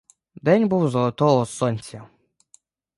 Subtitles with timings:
[0.35, 2.07] День був золотого сонця.